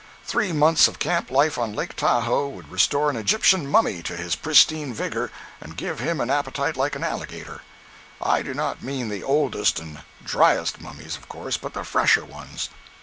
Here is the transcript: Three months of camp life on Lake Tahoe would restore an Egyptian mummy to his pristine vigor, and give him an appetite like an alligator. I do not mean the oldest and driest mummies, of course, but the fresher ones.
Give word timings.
Three 0.25 0.51
months 0.51 0.87
of 0.87 0.97
camp 0.97 1.29
life 1.29 1.59
on 1.59 1.73
Lake 1.75 1.95
Tahoe 1.95 2.47
would 2.49 2.71
restore 2.71 3.11
an 3.11 3.15
Egyptian 3.15 3.67
mummy 3.67 4.01
to 4.01 4.17
his 4.17 4.35
pristine 4.35 4.95
vigor, 4.95 5.31
and 5.61 5.77
give 5.77 5.99
him 5.99 6.19
an 6.19 6.31
appetite 6.31 6.75
like 6.75 6.95
an 6.95 7.03
alligator. 7.03 7.61
I 8.19 8.41
do 8.41 8.55
not 8.55 8.81
mean 8.81 9.09
the 9.09 9.21
oldest 9.21 9.79
and 9.79 10.01
driest 10.23 10.81
mummies, 10.81 11.17
of 11.17 11.29
course, 11.29 11.55
but 11.57 11.75
the 11.75 11.83
fresher 11.83 12.25
ones. 12.25 12.69